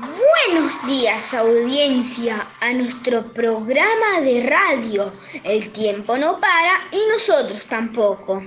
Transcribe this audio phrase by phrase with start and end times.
[0.00, 5.12] Buenos días audiencia a nuestro programa de radio.
[5.42, 8.44] El tiempo no para y nosotros tampoco.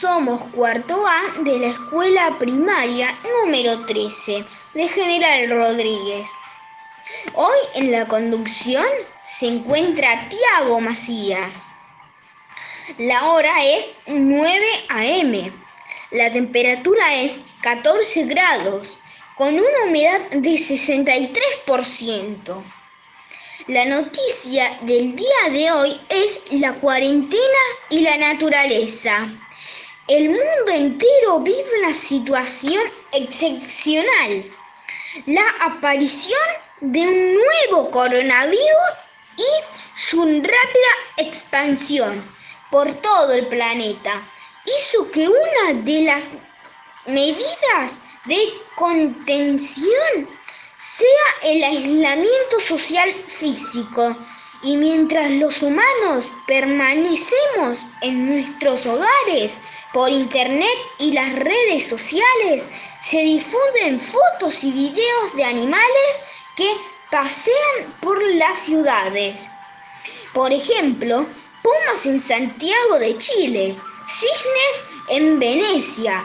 [0.00, 6.26] Somos cuarto A de la escuela primaria número 13 de General Rodríguez.
[7.34, 8.86] Hoy en la conducción
[9.38, 11.52] se encuentra Tiago Macías.
[12.98, 15.52] La hora es 9 a.m.
[16.10, 18.98] La temperatura es 14 grados
[19.36, 22.62] con una humedad de 63%.
[23.66, 27.42] La noticia del día de hoy es la cuarentena
[27.90, 29.28] y la naturaleza.
[30.06, 34.44] El mundo entero vive una situación excepcional.
[35.26, 36.38] La aparición
[36.80, 38.92] de un nuevo coronavirus
[39.36, 39.46] y
[40.08, 42.24] su rápida expansión
[42.70, 44.22] por todo el planeta
[44.64, 46.24] hizo que una de las
[47.06, 50.28] medidas de contención
[50.78, 54.16] sea el aislamiento social físico
[54.62, 59.52] y mientras los humanos permanecemos en nuestros hogares
[59.92, 62.68] por internet y las redes sociales,
[63.02, 66.24] se difunden fotos y videos de animales
[66.56, 66.76] que
[67.10, 69.46] pasean por las ciudades.
[70.32, 71.26] Por ejemplo,
[71.62, 73.76] pumas en Santiago de Chile,
[74.08, 76.24] cisnes en Venecia,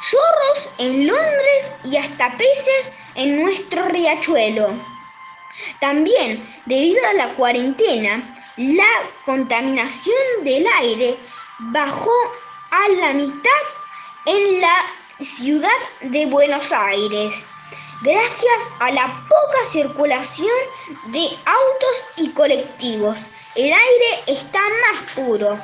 [0.00, 4.72] zorros en Londres y hasta peces en nuestro riachuelo.
[5.80, 8.88] También, debido a la cuarentena, la
[9.24, 11.16] contaminación del aire
[11.58, 12.14] bajó
[12.70, 13.64] a la mitad
[14.26, 14.84] en la
[15.20, 17.34] ciudad de Buenos Aires,
[18.02, 20.56] gracias a la poca circulación
[21.06, 23.18] de autos y colectivos.
[23.54, 25.58] El aire está más puro.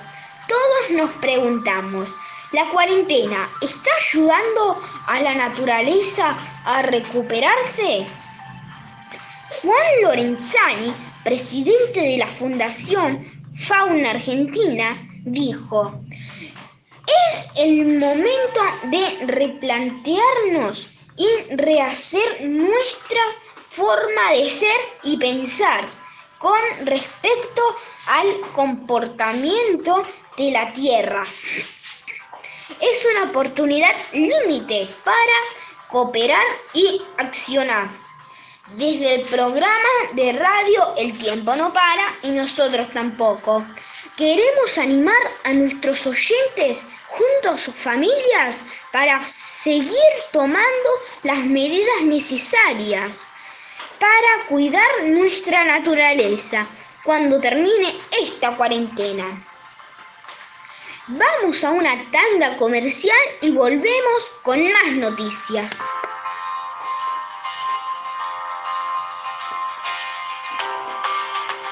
[0.48, 2.08] Todos nos preguntamos,
[2.54, 8.06] ¿La cuarentena está ayudando a la naturaleza a recuperarse?
[9.60, 13.26] Juan Lorenzani, presidente de la Fundación
[13.66, 16.00] Fauna Argentina, dijo,
[17.08, 23.22] es el momento de replantearnos y rehacer nuestra
[23.70, 25.88] forma de ser y pensar
[26.38, 27.62] con respecto
[28.06, 30.04] al comportamiento
[30.36, 31.26] de la Tierra
[32.80, 35.36] es una oportunidad límite para
[35.88, 37.88] cooperar y accionar.
[38.76, 43.64] Desde el programa de radio El tiempo no para y nosotros tampoco.
[44.16, 49.98] Queremos animar a nuestros oyentes junto a sus familias para seguir
[50.32, 50.90] tomando
[51.22, 53.26] las medidas necesarias
[53.98, 56.66] para cuidar nuestra naturaleza
[57.04, 59.44] cuando termine esta cuarentena.
[61.06, 65.70] Vamos a una tanda comercial y volvemos con más noticias.